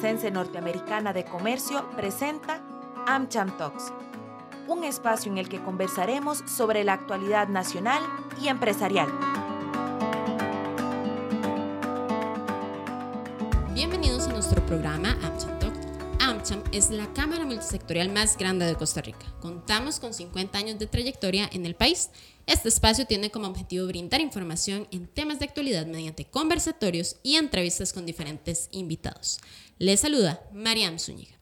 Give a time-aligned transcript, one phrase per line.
[0.00, 2.62] costarricense norteamericana de comercio presenta
[3.06, 3.92] AmCham Talks,
[4.66, 8.02] un espacio en el que conversaremos sobre la actualidad nacional
[8.40, 9.08] y empresarial.
[13.74, 15.39] Bienvenidos a nuestro programa AmCham
[16.72, 19.26] Es la cámara multisectorial más grande de Costa Rica.
[19.40, 22.10] Contamos con 50 años de trayectoria en el país
[22.50, 27.92] este espacio tiene como objetivo brindar información en temas de actualidad mediante conversatorios y entrevistas
[27.92, 29.38] con diferentes invitados.
[29.78, 31.38] Les saluda Mariam Zúñiga.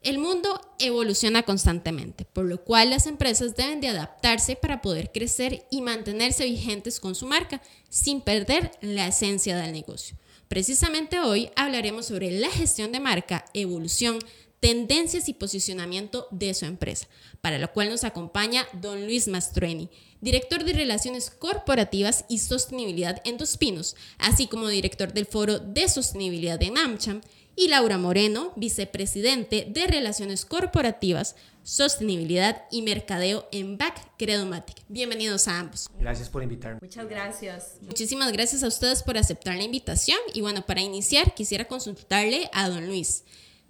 [0.00, 5.66] El mundo evoluciona constantemente, por lo cual las empresas deben de adaptarse para poder crecer
[5.70, 10.16] y mantenerse vigentes con su marca sin perder la esencia del negocio.
[10.48, 14.18] Precisamente hoy hablaremos sobre la gestión de marca, evolución,
[14.60, 17.06] tendencias y posicionamiento de su empresa,
[17.42, 19.90] para lo cual nos acompaña don Luis Mastrueni,
[20.22, 25.86] director de Relaciones Corporativas y Sostenibilidad en Dos Pinos, así como director del Foro de
[25.88, 27.20] Sostenibilidad en AmCham,
[27.54, 31.34] y Laura Moreno, vicepresidente de Relaciones Corporativas,
[31.68, 34.82] Sostenibilidad y Mercadeo en BAC Credomatic.
[34.88, 35.90] Bienvenidos a ambos.
[36.00, 36.78] Gracias por invitarme.
[36.80, 37.76] Muchas gracias.
[37.82, 40.18] Muchísimas gracias a ustedes por aceptar la invitación.
[40.32, 43.24] Y bueno, para iniciar, quisiera consultarle a don Luis.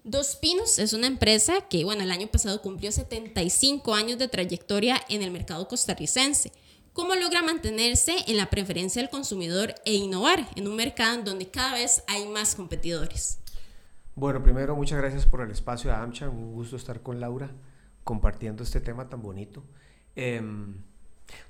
[0.04, 5.02] Dos Pinos es una empresa que, bueno, el año pasado cumplió 75 años de trayectoria
[5.08, 6.52] en el mercado costarricense.
[6.92, 11.74] ¿Cómo logra mantenerse en la preferencia del consumidor e innovar en un mercado donde cada
[11.74, 13.40] vez hay más competidores?
[14.14, 16.30] Bueno, primero, muchas gracias por el espacio a AmCham.
[16.30, 17.50] Un gusto estar con Laura
[18.08, 19.62] compartiendo este tema tan bonito.
[20.16, 20.76] Em,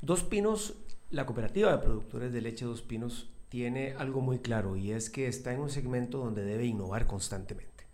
[0.03, 0.75] Dos Pinos,
[1.09, 5.29] la cooperativa de productores de leche Dos Pinos, tiene algo muy claro y es que
[5.29, 7.85] está en un segmento donde debe innovar constantemente.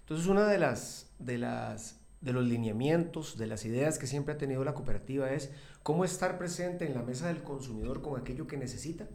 [0.00, 4.38] Entonces, una de las, de las de los lineamientos, de las ideas que siempre ha
[4.38, 5.52] tenido la cooperativa es
[5.84, 9.06] cómo estar presente en la mesa del consumidor con aquello que necesita,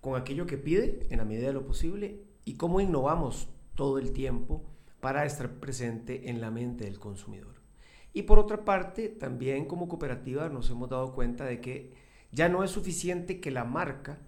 [0.00, 4.12] con aquello que pide en la medida de lo posible y cómo innovamos todo el
[4.12, 4.64] tiempo
[5.00, 7.55] para estar presente en la mente del consumidor.
[8.16, 11.92] Y por otra parte, también como cooperativa nos hemos dado cuenta de que
[12.32, 14.20] ya no es suficiente que la marca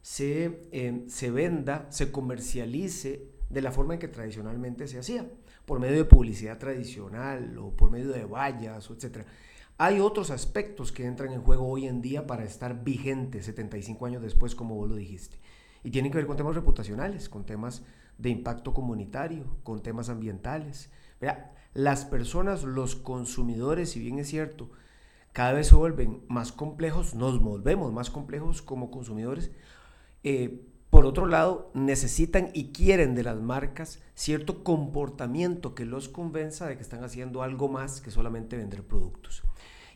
[0.00, 5.30] se, eh, se venda, se comercialice de la forma en que tradicionalmente se hacía,
[5.66, 9.26] por medio de publicidad tradicional o por medio de vallas, etc.
[9.76, 14.22] Hay otros aspectos que entran en juego hoy en día para estar vigentes 75 años
[14.22, 15.36] después, como vos lo dijiste.
[15.82, 17.82] Y tienen que ver con temas reputacionales, con temas
[18.16, 20.88] de impacto comunitario, con temas ambientales.
[21.74, 24.70] Las personas, los consumidores, si bien es cierto,
[25.32, 29.50] cada vez se vuelven más complejos, nos volvemos más complejos como consumidores,
[30.22, 36.68] eh, por otro lado, necesitan y quieren de las marcas cierto comportamiento que los convenza
[36.68, 39.42] de que están haciendo algo más que solamente vender productos.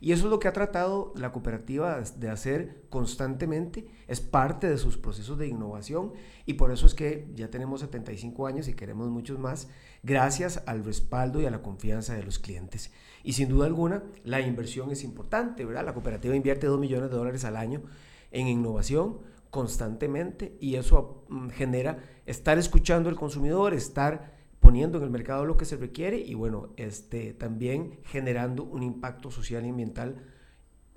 [0.01, 4.79] Y eso es lo que ha tratado la cooperativa de hacer constantemente, es parte de
[4.79, 6.13] sus procesos de innovación
[6.47, 9.69] y por eso es que ya tenemos 75 años y queremos muchos más,
[10.03, 12.93] gracias al respaldo y a la confianza de los clientes.
[13.25, 15.85] Y sin duda alguna, la inversión es importante, ¿verdad?
[15.85, 17.83] La cooperativa invierte 2 millones de dólares al año
[18.31, 19.19] en innovación
[19.51, 24.38] constantemente y eso mm, genera estar escuchando al consumidor, estar
[24.69, 29.31] poniendo en el mercado lo que se requiere y bueno, este, también generando un impacto
[29.31, 30.23] social y ambiental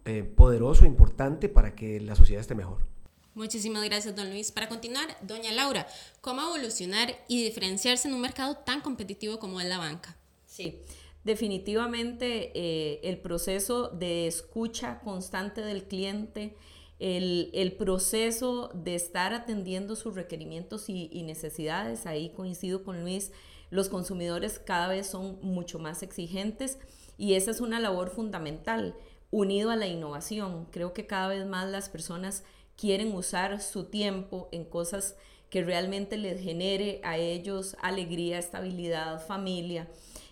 [0.04, 2.86] eh, poderoso, importante para que la sociedad esté mejor.
[3.34, 4.52] Muchísimas gracias, don Luis.
[4.52, 5.88] Para continuar, doña Laura,
[6.20, 10.18] ¿cómo evolucionar y diferenciarse en un mercado tan competitivo como es la banca?
[10.46, 10.82] Sí,
[11.24, 16.58] definitivamente eh, el proceso de escucha constante del cliente,
[17.00, 23.32] el, proceso de estar atendiendo sus requerimientos y, necesidades, ahí coincido con Luis,
[23.72, 26.78] los consumidores cada vez son mucho más exigentes
[27.18, 28.96] y esa es una labor fundamental,
[29.32, 30.68] unido a la innovación.
[30.72, 32.44] Creo que cada vez más las personas
[32.76, 35.16] quieren usar su tiempo en cosas
[35.50, 39.88] que realmente les genere a ellos alegría, estabilidad, familia.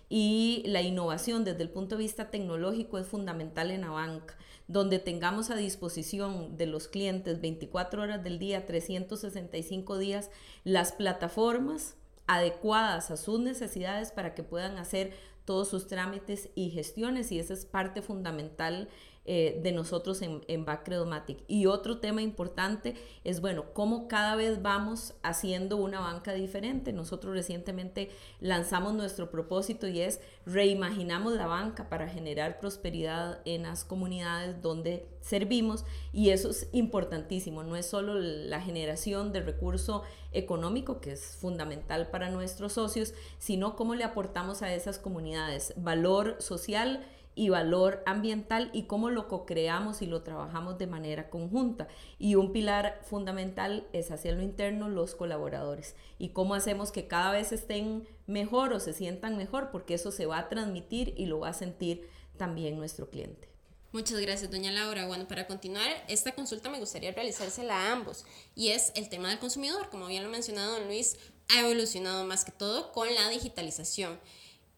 [0.08, 4.36] Y la innovación desde el punto de vista tecnológico es fundamental en la banca
[4.70, 10.30] donde tengamos a disposición de los clientes 24 horas del día, 365 días,
[10.62, 11.96] las plataformas
[12.30, 15.12] adecuadas a sus necesidades para que puedan hacer
[15.44, 18.88] todos sus trámites y gestiones y esa es parte fundamental
[19.26, 21.44] eh, de nosotros en, en Backredomatic.
[21.46, 22.94] Y otro tema importante
[23.24, 26.92] es, bueno, cómo cada vez vamos haciendo una banca diferente.
[26.92, 28.10] Nosotros recientemente
[28.40, 35.06] lanzamos nuestro propósito y es reimaginamos la banca para generar prosperidad en las comunidades donde
[35.20, 37.62] servimos y eso es importantísimo.
[37.62, 43.76] No es solo la generación de recurso económico, que es fundamental para nuestros socios, sino
[43.76, 47.04] cómo le aportamos a esas comunidades valor social,
[47.34, 51.88] y valor ambiental y cómo lo co-creamos y lo trabajamos de manera conjunta.
[52.18, 57.32] Y un pilar fundamental es hacia lo interno los colaboradores y cómo hacemos que cada
[57.32, 61.40] vez estén mejor o se sientan mejor, porque eso se va a transmitir y lo
[61.40, 63.48] va a sentir también nuestro cliente.
[63.92, 65.06] Muchas gracias, doña Laura.
[65.08, 69.40] Bueno, para continuar, esta consulta me gustaría realizársela a ambos y es el tema del
[69.40, 69.88] consumidor.
[69.90, 71.16] Como bien lo mencionado don Luis,
[71.48, 74.20] ha evolucionado más que todo con la digitalización.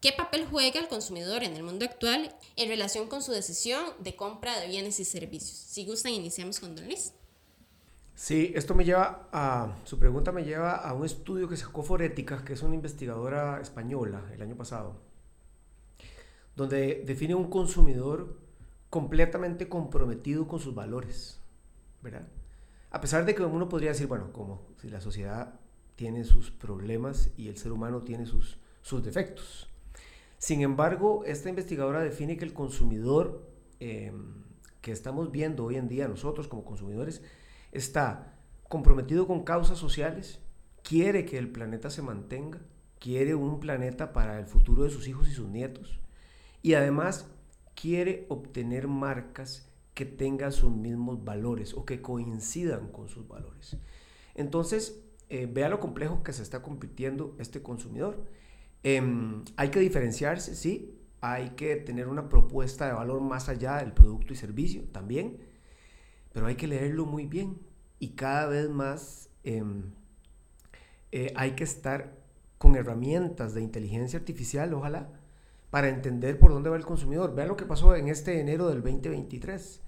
[0.01, 4.15] ¿Qué papel juega el consumidor en el mundo actual en relación con su decisión de
[4.15, 5.57] compra de bienes y servicios?
[5.57, 7.13] Si gustan, iniciamos con don Luis.
[8.15, 12.43] Sí, esto me lleva a, su pregunta me lleva a un estudio que sacó Forética,
[12.43, 14.95] que es una investigadora española el año pasado,
[16.55, 18.42] donde define un consumidor
[18.93, 21.41] completamente comprometido con sus valores,
[22.03, 22.27] ¿verdad?
[22.91, 25.59] A pesar de que uno podría decir, bueno, como si la sociedad
[25.95, 29.67] tiene sus problemas y el ser humano tiene sus, sus defectos.
[30.37, 33.49] Sin embargo, esta investigadora define que el consumidor
[33.79, 34.43] em,
[34.79, 37.23] que estamos viendo hoy en día nosotros como consumidores
[37.71, 38.37] está
[38.69, 40.39] comprometido con causas sociales,
[40.83, 42.61] quiere que el planeta se mantenga,
[42.99, 45.99] quiere un planeta para el futuro de sus hijos y sus nietos
[46.61, 47.27] y además
[47.75, 53.77] quiere obtener marcas que tengan sus mismos valores o que coincidan con sus valores.
[54.35, 58.25] Entonces, eh, vea lo complejo que se está compitiendo este consumidor.
[58.83, 63.93] Em, hay que diferenciarse, sí, hay que tener una propuesta de valor más allá del
[63.93, 65.37] producto y servicio también,
[66.33, 67.59] pero hay que leerlo muy bien
[67.99, 69.93] y cada vez más em,
[71.11, 72.17] eh, hay que estar
[72.57, 75.09] con herramientas de inteligencia artificial, ojalá,
[75.73, 77.33] para entender por dónde va el consumidor.
[77.33, 79.81] Vean lo que pasó en este enero del 2023.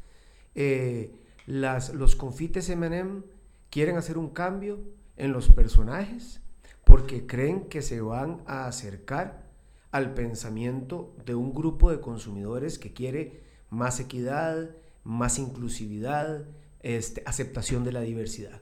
[0.55, 1.13] Eh,
[1.45, 3.23] las, los confites MM
[3.69, 4.79] quieren hacer un cambio
[5.15, 6.41] en los personajes
[6.85, 9.43] porque creen que se van a acercar
[9.91, 14.71] al pensamiento de un grupo de consumidores que quiere más equidad,
[15.03, 16.47] más inclusividad,
[16.79, 18.59] este, aceptación de la diversidad.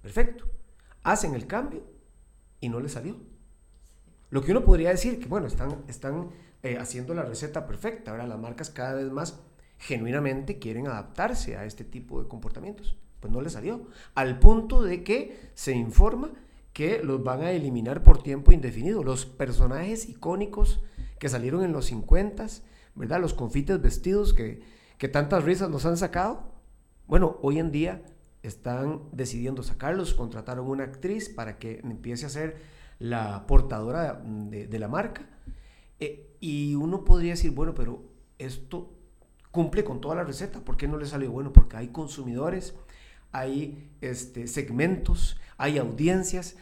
[0.00, 0.44] Perfecto.
[1.02, 1.82] Hacen el cambio
[2.60, 3.16] y no les salió.
[4.30, 6.30] Lo que uno podría decir que, bueno, están, están
[6.62, 8.10] eh, haciendo la receta perfecta.
[8.10, 9.40] Ahora las marcas cada vez más
[9.78, 12.96] genuinamente quieren adaptarse a este tipo de comportamientos.
[13.20, 13.88] Pues no les salió.
[14.14, 16.32] Al punto de que se informa
[16.72, 19.02] que los van a eliminar por tiempo indefinido.
[19.04, 20.80] Los personajes icónicos
[21.18, 22.46] que salieron en los 50,
[22.94, 23.20] ¿verdad?
[23.20, 24.62] Los confites vestidos que,
[24.98, 26.52] que tantas risas nos han sacado.
[27.06, 28.02] Bueno, hoy en día
[28.42, 32.56] están decidiendo sacarlos, contrataron una actriz para que empiece a ser
[32.98, 35.28] la portadora de, la marca
[35.98, 38.02] eh, y uno podría decir, bueno, pero
[38.36, 38.90] esto
[39.52, 41.52] cumple con toda la receta, ¿por qué no le salió bueno?
[41.52, 42.74] Porque hay consumidores,
[43.30, 46.56] hay este, segmentos, hay audiencias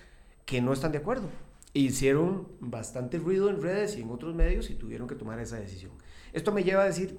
[0.44, 1.30] que no están de acuerdo.
[1.72, 5.92] Hicieron bastante ruido en redes y en otros medios y tuvieron que tomar esa decisión.
[6.34, 7.18] Esto me lleva a decir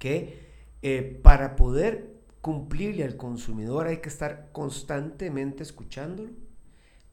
[0.00, 0.48] que
[0.82, 6.30] eh, para poder cumplirle al consumidor hay que estar constantemente escuchándolo,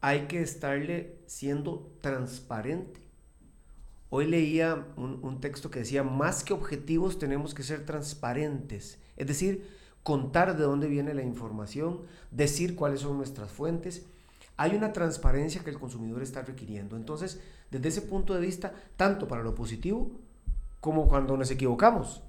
[0.02, 3.05] hay que estarle siendo transparente
[4.18, 9.70] Hoy leía un, texto que decía, más que objetivos tenemos que ser transparentes, es decir,
[10.04, 12.00] contar de dónde viene la información,
[12.32, 14.06] decir cuáles son nuestras fuentes.
[14.56, 16.96] Hay una transparencia que el consumidor está requiriendo.
[16.96, 17.42] Entonces,
[17.72, 20.10] desde ese punto de vista, tanto para lo positivo
[20.80, 22.24] como cuando nos equivocamos.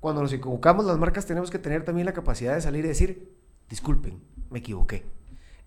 [0.00, 3.36] Cuando nos equivocamos, las marcas tenemos que tener también la capacidad de salir y decir,
[3.68, 5.04] disculpen, me equivoqué.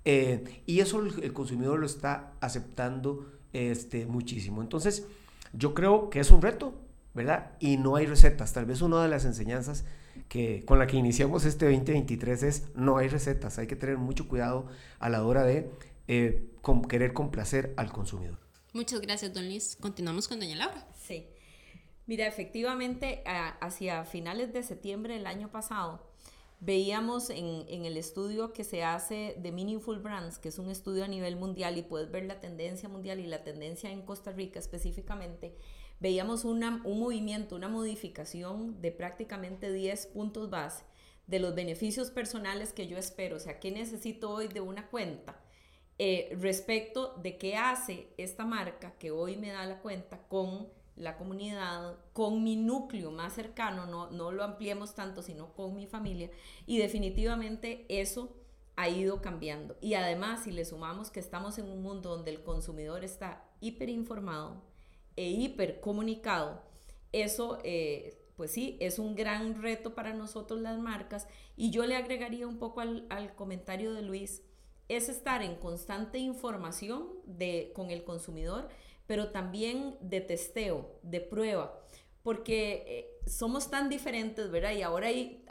[0.03, 4.63] Eh, y eso el, consumidor lo está aceptando este, muchísimo.
[4.63, 5.05] Entonces,
[5.53, 6.73] yo creo que es un reto,
[7.13, 7.51] ¿verdad?
[7.59, 8.53] Y no hay recetas.
[8.53, 9.85] Tal vez una de las enseñanzas
[10.27, 13.57] que, con la que iniciamos este 2023 es no hay recetas.
[13.59, 14.67] Hay que tener mucho cuidado
[14.99, 15.69] a la hora de
[16.07, 16.49] eh,
[16.87, 18.37] querer complacer al consumidor.
[18.73, 19.77] Muchas gracias, don Luis.
[19.79, 20.87] Continuamos con doña Laura.
[20.97, 21.27] Sí.
[22.05, 26.08] Mira, efectivamente, hacia finales de septiembre del año pasado,
[26.59, 31.05] veíamos en, en, el estudio que se hace de Meaningful Brands, que es un estudio
[31.05, 34.59] a nivel mundial y puedes ver la tendencia mundial y la tendencia en Costa Rica
[34.59, 35.55] específicamente,
[35.99, 40.83] veíamos una, un movimiento, una modificación de prácticamente 10 puntos base
[41.27, 45.39] de los beneficios personales que yo espero, o sea, ¿qué necesito hoy de una cuenta?
[45.99, 51.17] Eh, respecto de qué hace esta marca que hoy me da la cuenta con la
[51.17, 56.29] comunidad, con mi núcleo más cercano, no, no lo ampliemos tanto, sino con mi familia.
[56.65, 58.35] Y definitivamente eso
[58.75, 59.77] ha ido cambiando.
[59.81, 64.61] Y además, si le sumamos que estamos en un mundo donde el consumidor está hiperinformado
[65.15, 66.61] e hipercomunicado,
[67.11, 71.27] eso, eh, pues sí, es un gran reto para nosotros las marcas.
[71.57, 74.43] Y yo le agregaría un poco al, al comentario de Luis,
[74.89, 78.69] es estar en constante información de, con el consumidor,
[79.09, 81.81] pero también de testeo, de prueba,
[82.21, 84.73] porque eh, somos tan diferentes, ¿verdad?
[84.73, 85.43] Y ahora hay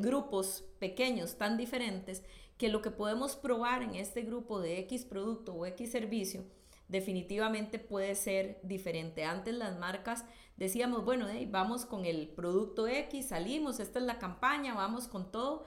[0.00, 2.22] grupos pequeños tan diferentes
[2.58, 6.44] que lo que podemos probar en este grupo de X producto o X servicio
[6.88, 9.24] definitivamente puede ser diferente.
[9.24, 10.26] Antes las marcas
[10.58, 15.64] decíamos, bueno, vamos con el producto X, salimos, esta es la campaña, vamos con todo.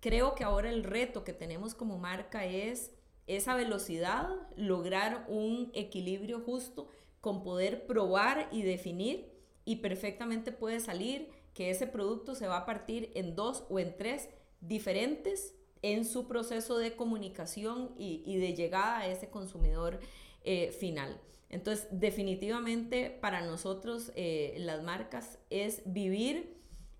[0.00, 2.92] Creo que ahora el reto que tenemos como marca es
[3.36, 6.88] esa velocidad, lograr un equilibrio justo
[7.20, 9.30] con poder probar y definir
[9.64, 13.96] y perfectamente puede salir que ese producto se va a partir en dos o en
[13.96, 14.28] tres
[14.60, 20.00] diferentes en su proceso de comunicación y, de llegada a ese consumidor
[20.44, 21.20] eh, final.
[21.48, 26.56] Entonces, definitivamente para nosotros eh, las marcas es vivir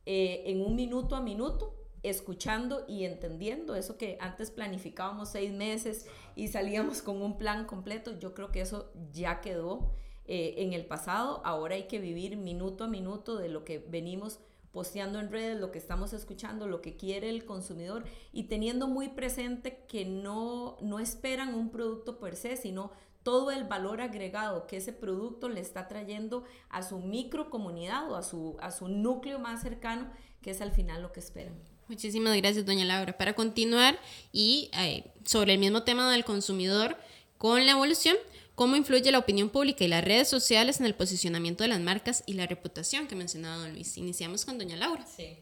[0.06, 6.06] eh, en un minuto a minuto, escuchando y entendiendo eso que antes planificábamos seis meses
[6.36, 8.18] y salíamos con un plan completo.
[8.18, 9.92] Yo creo que eso ya quedó
[10.26, 11.42] en el pasado.
[11.44, 14.38] Ahora hay que vivir minuto a minuto de lo que venimos
[14.72, 19.08] posteando en redes lo que estamos escuchando, lo que quiere el consumidor y teniendo muy
[19.08, 22.92] presente que no, no esperan un producto per se, sino
[23.22, 28.16] todo el valor agregado que ese producto le está trayendo a su micro comunidad o
[28.16, 31.56] a su, a su núcleo más cercano, que es al final lo que esperan.
[31.90, 33.18] Muchísimas gracias, doña Laura.
[33.18, 33.98] Para continuar
[34.30, 36.96] y eh, sobre el mismo tema del consumidor
[37.36, 38.16] con la evolución,
[38.54, 42.22] ¿cómo influye la opinión pública y las redes sociales en el posicionamiento de las marcas
[42.26, 43.96] y la reputación que mencionaba don Luis?
[43.96, 45.04] Iniciamos con doña Laura.
[45.04, 45.38] Sí,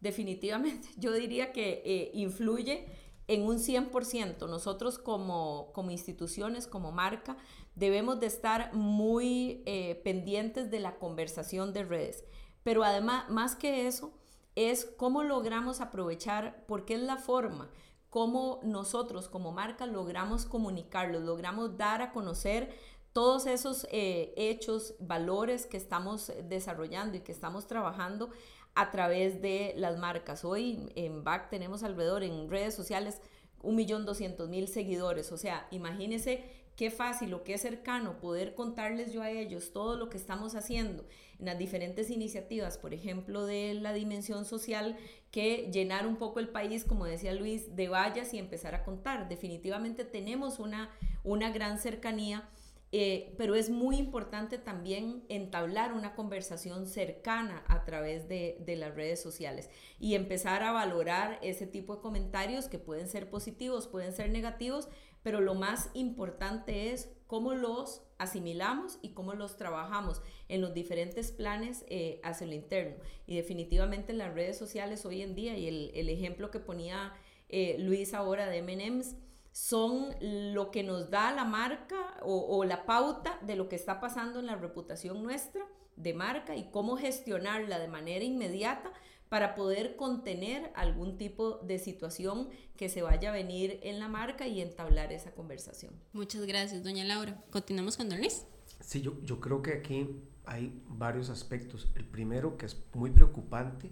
[0.00, 0.88] definitivamente.
[0.96, 2.86] Yo diría que eh, influye
[3.28, 4.48] en un 100%.
[4.48, 7.36] Nosotros como, como instituciones, como marca,
[7.74, 12.24] debemos de estar muy eh, pendientes de la conversación de redes.
[12.62, 14.14] Pero además, más que eso,
[14.56, 17.70] es cómo logramos aprovechar, porque es la forma,
[18.08, 22.74] cómo nosotros como marca logramos comunicarlos, logramos dar a conocer
[23.12, 28.30] todos esos eh, hechos, valores que estamos desarrollando y que estamos trabajando
[28.74, 30.44] a través de las marcas.
[30.44, 33.20] Hoy en BAC tenemos alrededor en redes sociales
[33.62, 35.32] 1.200.000 seguidores.
[35.32, 36.44] O sea, imagínense
[36.76, 41.04] qué fácil o qué cercano poder contarles yo a ellos todo lo que estamos haciendo
[41.40, 44.96] en las diferentes iniciativas, por ejemplo, de la dimensión social,
[45.30, 49.28] que llenar un poco el país, como decía Luis, de vallas y empezar a contar.
[49.28, 50.90] Definitivamente tenemos una,
[51.24, 52.48] una gran cercanía
[52.92, 58.94] eh, pero es muy importante también entablar una conversación cercana a través de, de, las
[58.94, 64.12] redes sociales y empezar a valorar ese tipo de comentarios que pueden ser positivos, pueden
[64.12, 64.88] ser negativos,
[65.22, 71.30] pero lo más importante es cómo los asimilamos y cómo los trabajamos en los diferentes
[71.30, 72.96] planes eh, hacia lo interno.
[73.26, 77.14] Y definitivamente las redes sociales hoy en día, y el, el ejemplo que ponía
[77.48, 79.16] eh, Luis ahora de MM's,
[79.52, 84.38] son lo que nos da la marca o, la pauta de lo que está pasando
[84.38, 85.66] en la reputación nuestra
[85.96, 88.92] de marca y cómo gestionarla de manera inmediata
[89.28, 94.46] para poder contener algún tipo de situación que se vaya a venir en la marca
[94.46, 95.94] y entablar esa conversación.
[96.12, 97.40] Muchas gracias, doña Laura.
[97.50, 98.44] Continuamos con Don Luis.
[98.80, 101.88] Sí, yo, yo creo que aquí hay varios aspectos.
[101.94, 103.90] El primero que es muy preocupante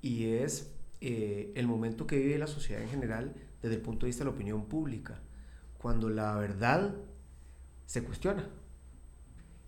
[0.00, 0.72] y es
[1.04, 4.30] eh, el momento que vive la sociedad en general desde el punto de vista de
[4.30, 5.20] la opinión pública,
[5.76, 6.94] cuando la verdad
[7.86, 8.48] se cuestiona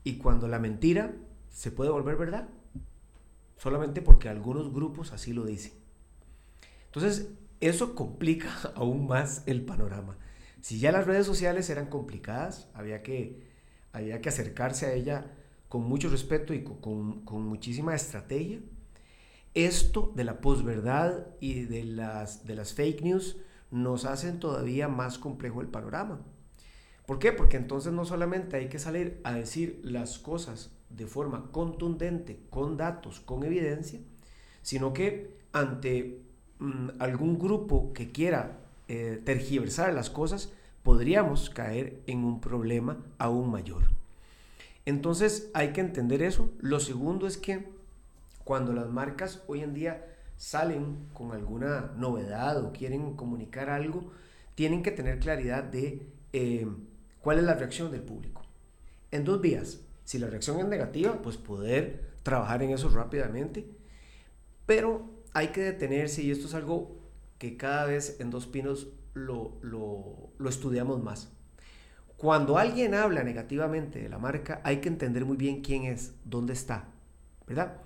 [0.05, 1.13] y cuando la mentira
[1.51, 2.49] se puede volver verdad,
[3.57, 5.73] solamente porque algunos grupos así lo dicen.
[6.85, 10.17] Entonces, eso complica aún más el panorama.
[10.61, 13.43] Si ya las redes sociales eran complicadas, había que,
[13.91, 15.33] había que acercarse a ella
[15.69, 18.61] con mucho respeto y con, con muchísima estrategia.
[19.55, 23.37] Esto de la posverdad y de las, de las fake news
[23.71, 26.21] nos hacen todavía más complejo el panorama.
[27.07, 27.33] ¿Por qué?
[27.33, 32.77] Porque entonces no solamente hay que salir a decir las cosas de forma contundente, con
[32.77, 34.01] datos, con evidencia,
[34.63, 36.23] sino que ante
[36.59, 43.51] mm, algún grupo que quiera eh, tergiversar las cosas, podríamos caer en un problema aún
[43.51, 43.85] mayor.
[44.87, 46.51] Entonces hay que entender eso.
[46.61, 47.67] Lo segundo es que
[48.45, 54.13] cuando las marcas hoy en día salen con alguna novedad o quieren comunicar algo,
[54.55, 56.67] tienen que tener claridad de eh,
[57.21, 58.43] cuál es la reacción del público.
[59.11, 59.81] En dos vías.
[60.05, 63.67] Si la reacción es negativa, pues poder trabajar en eso rápidamente.
[64.67, 66.99] Pero hay que detenerse y esto es algo
[67.39, 71.31] que cada vez en Dos Pinos lo, lo, lo estudiamos más.
[72.17, 76.53] Cuando alguien habla negativamente de la marca, hay que entender muy bien quién es, dónde
[76.53, 76.89] está,
[77.47, 77.79] ¿verdad?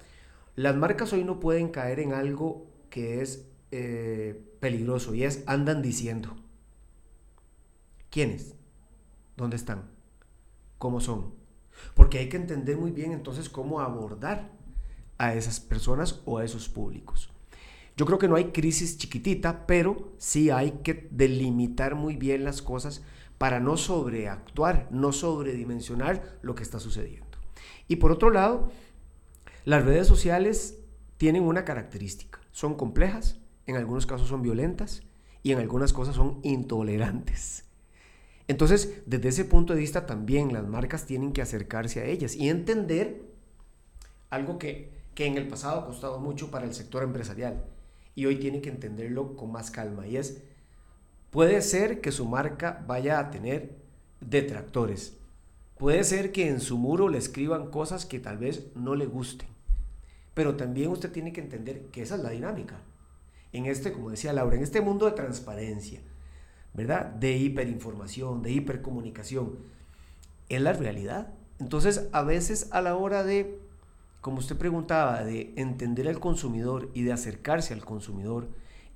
[0.58, 5.82] Las marcas hoy no pueden caer en algo que es eh, peligroso y es andan
[5.82, 6.34] diciendo.
[8.10, 8.56] ¿Quiénes?
[9.36, 9.88] ¿Dónde están?
[10.78, 11.32] ¿Cómo son?
[11.94, 14.50] Porque hay que entender muy bien entonces cómo abordar
[15.16, 17.30] a esas personas o a esos públicos.
[17.96, 22.62] Yo creo que no hay crisis chiquitita, pero sí hay que delimitar muy bien las
[22.62, 23.04] cosas
[23.38, 27.28] para no sobreactuar, no sobredimensionar lo que está sucediendo.
[27.86, 28.72] Y por otro lado,
[29.68, 30.78] las redes sociales
[31.18, 35.02] tienen una característica, son complejas, en algunos casos son violentas
[35.42, 37.66] y en algunas cosas son intolerantes.
[38.46, 42.48] Entonces, desde ese punto de vista también las marcas tienen que acercarse a ellas y
[42.48, 43.20] entender
[44.30, 47.66] algo que, que en el pasado ha costado mucho para el sector empresarial
[48.14, 50.06] y hoy tiene que entenderlo con más calma.
[50.06, 50.44] Y es,
[51.28, 53.76] puede ser que su marca vaya a tener
[54.22, 55.18] detractores,
[55.76, 59.57] puede ser que en su muro le escriban cosas que tal vez no le gusten,
[60.38, 62.76] pero también usted tiene que entender que esa es la dinámica.
[63.52, 65.98] En este, como decía Laura, en este mundo de transparencia,
[66.74, 67.06] ¿verdad?
[67.06, 69.58] De hiperinformación, de hipercomunicación,
[70.48, 71.32] es la realidad.
[71.58, 73.58] Entonces, a veces a la hora de
[74.20, 78.46] como usted preguntaba, de entender al consumidor y de acercarse al consumidor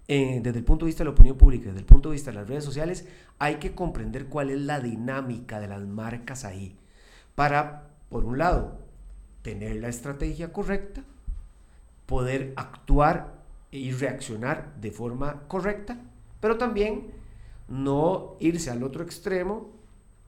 [0.06, 2.30] eh, desde el punto de vista de la opinión pública, desde el punto de vista
[2.30, 3.08] de las redes sociales,
[3.40, 6.76] hay que comprender cuál es la dinámica de las marcas ahí.
[7.34, 8.78] Para, por un lado,
[9.42, 11.02] tener la estrategia correcta,
[12.06, 15.98] poder actuar y reaccionar de forma correcta,
[16.40, 17.12] pero también
[17.68, 19.70] no irse al otro extremo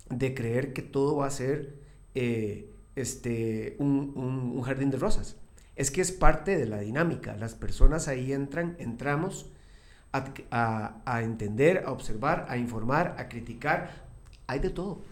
[0.09, 1.75] de creer que todo va a ser
[2.15, 5.37] eh, este, un, jardín de rosas.
[5.77, 7.37] Es que es parte de la dinámica.
[7.37, 9.51] Las personas ahí entran, entramos
[10.13, 13.91] a, a, entender, a observar, a informar, a criticar.
[14.47, 15.03] Hay de todo.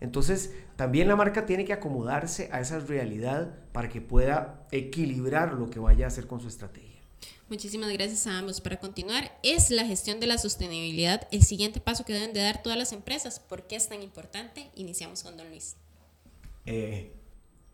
[0.00, 5.70] Entonces, también la marca tiene que acomodarse a esa realidad para que pueda equilibrar lo
[5.70, 6.96] que vaya a hacer con su estrategia.
[7.48, 8.60] Muchísimas gracias a ambos.
[8.60, 12.62] Para continuar, ¿es la gestión de la sostenibilidad el siguiente paso que deben de dar
[12.62, 13.40] todas las empresas?
[13.40, 14.70] ¿Por qué es tan importante?
[14.74, 15.76] Iniciamos con Don Luis.
[16.66, 17.12] Eh,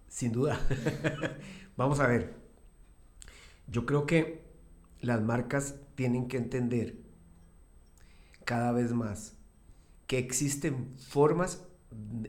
[0.08, 0.60] sin duda.
[1.76, 2.34] Vamos a ver.
[3.66, 4.42] Yo creo que
[5.00, 6.96] las marcas tienen que entender
[8.44, 9.34] cada vez más
[10.06, 11.62] que existen formas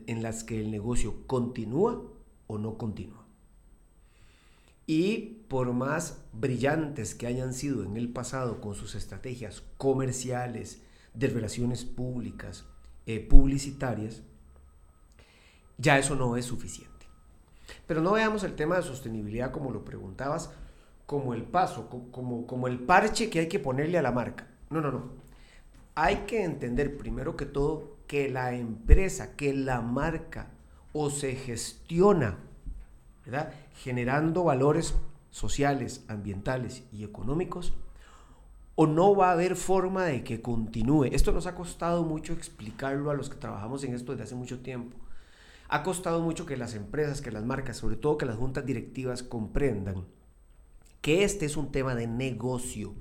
[0.06, 2.02] en las que el negocio continúa
[2.46, 3.24] o no continúa.
[4.86, 10.82] Y por más brillantes que hayan sido en el pasado con sus estrategias comerciales,
[11.14, 12.64] de relaciones públicas,
[13.06, 14.22] eh, publicitarias,
[15.78, 16.92] ya eso no es suficiente.
[17.86, 20.50] Pero no veamos el tema de sostenibilidad como lo preguntabas,
[21.06, 24.48] como el paso, como, como el parche que hay que ponerle a la marca.
[24.70, 25.12] No, no, no.
[25.94, 30.50] Hay que entender primero que todo que la empresa, que la marca
[30.92, 32.38] o se gestiona,
[33.24, 33.52] ¿verdad?
[33.76, 34.94] Generando valores
[35.30, 37.74] sociales, ambientales y económicos,
[38.76, 41.04] o no va a haber forma de que continúe.
[41.04, 44.60] Esto nos ha costado mucho explicarlo a los que trabajamos en esto desde hace mucho
[44.60, 44.96] tiempo.
[45.68, 49.22] Ha costado mucho que las empresas, que las marcas, sobre todo que las juntas directivas
[49.22, 50.04] comprendan
[51.04, 52.94] que este es un tema de negocio,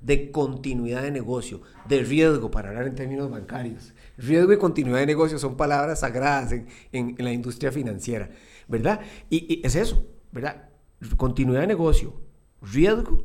[0.00, 3.92] de continuidad de negocio, de riesgo, para hablar en términos bancarios.
[4.16, 6.52] Riesgo y continuidad de negocio son palabras sagradas
[6.92, 8.30] en, la industria financiera,
[8.68, 9.00] ¿verdad?
[9.30, 10.68] Y, y es eso, ¿verdad?
[11.16, 12.20] Continuidad de negocio,
[12.62, 13.24] riesgo,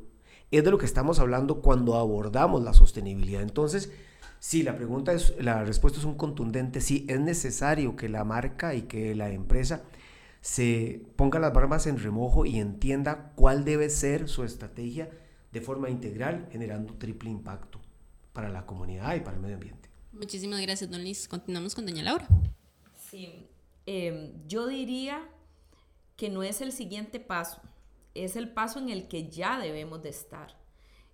[0.51, 3.41] es de lo que estamos hablando cuando abordamos la sostenibilidad.
[3.41, 3.91] Entonces,
[4.43, 7.05] Sí, la pregunta es, la respuesta es un contundente sí.
[7.07, 9.83] Es necesario que la marca y que la empresa
[10.41, 15.09] se ponga las barbas en remojo y entienda cuál debe ser su estrategia
[15.53, 17.79] de forma integral, generando triple impacto
[18.33, 19.87] para la comunidad y para el medio ambiente.
[20.11, 21.27] Muchísimas gracias, don Luis.
[21.27, 22.27] Continuamos con doña Laura.
[22.95, 23.47] Sí,
[23.85, 25.29] em, yo diría
[26.15, 27.61] que no es el siguiente paso,
[28.15, 30.57] es el paso en el que ya debemos de estar.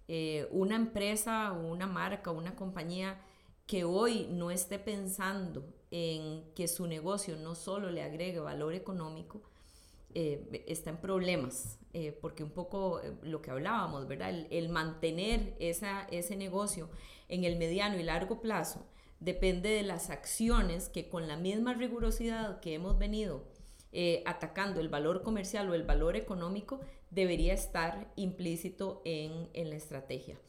[0.08, 3.20] Eh, una empresa o una marca o una compañía
[3.68, 9.42] que hoy no esté pensando en que su negocio no solo le agregue valor económico,
[10.14, 14.34] eh, está en problemas, eh, porque un poco lo que hablábamos, ¿verdad?
[14.50, 16.90] El, mantener esa, ese negocio
[17.28, 18.86] en el mediano y largo plazo
[19.20, 23.44] depende de las acciones que con la misma rigurosidad que hemos venido
[24.28, 26.80] atacando el valor comercial o el valor económico,
[27.12, 30.40] debería estar implícito en, la estrategia.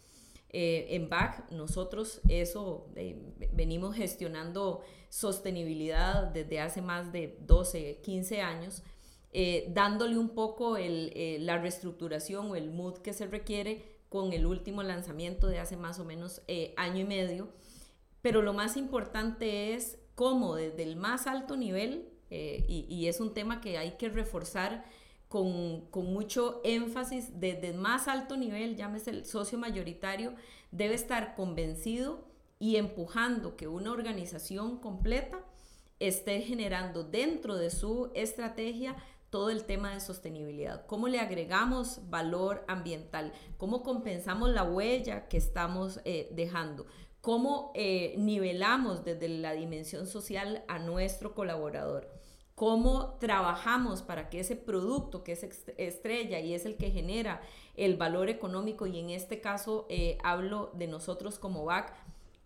[0.52, 3.16] Eh, en BAC nosotros eso eh,
[3.52, 8.82] venimos gestionando sostenibilidad desde hace más de 12, 15 años,
[9.32, 14.82] eh, dándole un poco la reestructuración o el mood que se requiere con el último
[14.82, 16.42] lanzamiento de hace más o menos
[16.76, 17.48] año y medio.
[18.22, 23.60] Pero lo más importante es cómo desde el más alto nivel, y, es un tema
[23.60, 24.84] que hay que reforzar,
[25.30, 30.34] con, mucho énfasis desde el más alto nivel, llámese el socio mayoritario,
[30.72, 32.24] debe estar convencido
[32.58, 35.38] y empujando que una organización completa
[36.00, 38.96] esté generando dentro de su estrategia
[39.30, 45.36] todo el tema de sostenibilidad, cómo le agregamos valor ambiental, cómo compensamos la huella que
[45.36, 46.86] estamos eh, dejando,
[47.20, 52.20] cómo eh, nivelamos desde la dimensión social a nuestro colaborador
[52.60, 55.46] cómo trabajamos para que ese producto que es
[55.78, 57.40] estrella y es el que genera
[57.74, 61.94] el valor económico, y en este caso eh, hablo de nosotros como BAC,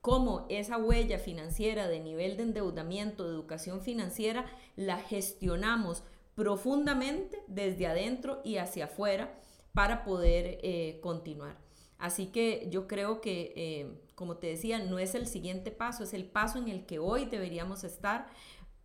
[0.00, 7.86] cómo esa huella financiera de nivel de endeudamiento, de educación financiera, la gestionamos profundamente desde
[7.86, 9.38] adentro y hacia afuera
[9.72, 11.58] para poder eh, continuar.
[11.98, 16.12] Así que yo creo que, eh, como te decía, no es el siguiente paso, es
[16.14, 18.26] el paso en el que hoy deberíamos estar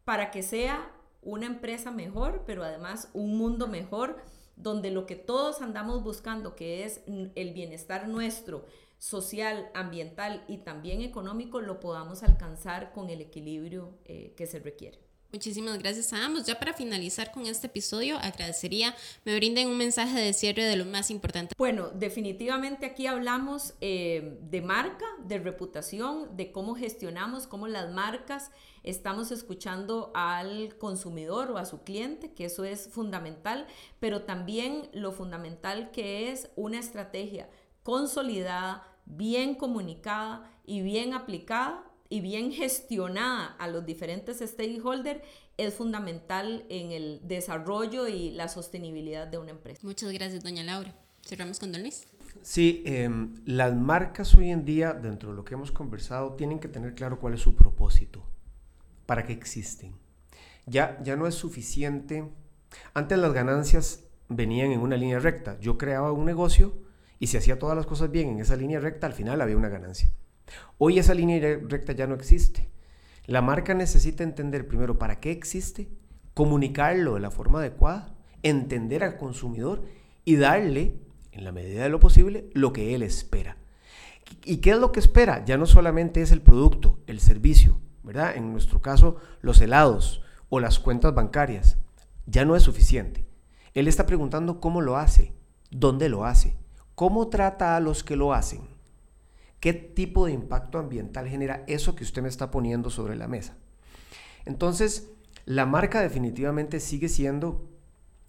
[0.05, 4.17] para que sea una empresa mejor, pero además un mundo mejor,
[4.55, 8.65] donde lo que todos andamos buscando, que es el bienestar nuestro,
[8.97, 15.08] social, ambiental y también económico, lo podamos alcanzar con el equilibrio eh, que se requiere.
[15.31, 16.45] Muchísimas gracias a ambos.
[16.45, 20.85] Ya para finalizar con este episodio, agradecería me brinden un mensaje de cierre de lo
[20.85, 21.53] más importante.
[21.55, 28.49] Bueno, definitivamente aquí hablamos eh, de marca, de reputación, de cómo gestionamos, cómo las marcas
[28.81, 33.67] estamos escuchando al consumidor o a su cliente, que eso es fundamental,
[33.99, 37.49] pero también lo fundamental que es una estrategia
[37.83, 45.21] consolidada, bien comunicada y bien aplicada y bien gestionada a los diferentes stakeholders
[45.57, 49.79] es fundamental en el desarrollo y la sostenibilidad de una empresa.
[49.83, 50.95] Muchas gracias, doña Laura.
[51.21, 52.07] Cerramos con Don Luis.
[52.41, 56.67] Sí, em, las marcas hoy en día, dentro de lo que hemos conversado, tienen que
[56.67, 58.23] tener claro cuál es su propósito,
[59.05, 59.93] para qué existen.
[60.65, 62.29] Ya, ya no es suficiente.
[62.93, 65.59] Antes las ganancias venían en una línea recta.
[65.59, 66.73] Yo creaba un negocio
[67.19, 69.69] y si hacía todas las cosas bien en esa línea recta, al final había una
[69.69, 70.09] ganancia.
[70.77, 72.69] Hoy esa línea recta ya no existe.
[73.25, 75.89] La marca necesita entender primero para qué existe,
[76.33, 79.83] comunicarlo de la forma adecuada, entender al consumidor
[80.25, 80.95] y darle,
[81.31, 83.57] en la medida de lo posible, lo que él espera.
[84.45, 85.43] ¿Y qué es lo que espera?
[85.45, 88.35] Ya no solamente es el producto, el servicio, ¿verdad?
[88.35, 91.77] En nuestro caso, los helados o las cuentas bancarias.
[92.25, 93.27] Ya no es suficiente.
[93.73, 95.33] Él está preguntando cómo lo hace,
[95.71, 96.55] dónde lo hace,
[96.95, 98.68] cómo trata a los que lo hacen
[99.59, 103.57] ¿Qué tipo de impacto ambiental genera eso que usted me está poniendo sobre la mesa?
[104.45, 105.11] Entonces,
[105.45, 107.67] la marca definitivamente sigue siendo,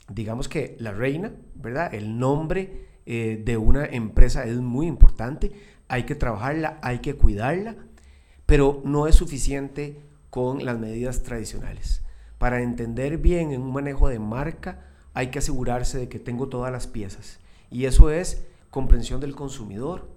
[0.08, 1.94] digamos que la reina, ¿verdad?
[1.94, 5.52] El nombre eh, de una empresa es muy importante,
[5.88, 7.76] hay que trabajarla, hay que cuidarla,
[8.46, 12.02] pero no es suficiente con las medidas tradicionales.
[12.38, 16.72] Para entender bien en un manejo de marca, hay que asegurarse de que tengo todas
[16.72, 17.40] las piezas.
[17.70, 20.08] Y eso es comprensión del consumidor,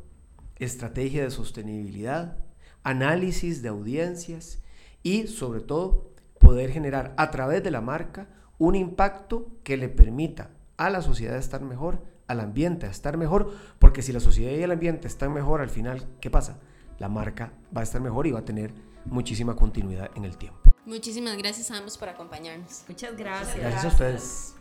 [0.63, 2.37] estrategia de sostenibilidad,
[2.83, 4.59] análisis de audiencias
[5.01, 10.51] y sobre todo poder generar a través de la marca un impacto que le permita
[10.77, 14.71] a la sociedad estar mejor, al ambiente estar mejor, porque si la sociedad y el
[14.71, 16.59] ambiente están mejor, al final, ¿qué pasa?
[16.99, 18.73] La marca va a estar mejor y va a tener
[19.05, 20.73] muchísima continuidad en el tiempo.
[20.85, 22.83] Muchísimas gracias a ambos por acompañarnos.
[22.87, 23.57] Muchas gracias.
[23.57, 24.55] Gracias a ustedes.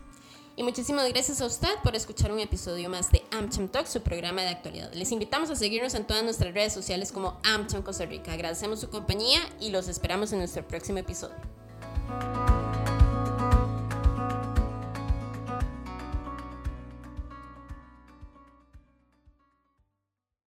[0.55, 4.43] Y muchísimas gracias a usted por escuchar un episodio más de AmCham Talk, su programa
[4.43, 4.93] de actualidad.
[4.93, 8.33] Les invitamos a seguirnos en todas nuestras redes sociales como AmCham Costa Rica.
[8.33, 11.37] Agradecemos su compañía y los esperamos en nuestro próximo episodio.